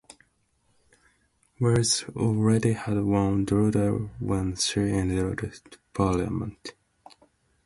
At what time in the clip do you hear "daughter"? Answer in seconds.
3.45-3.99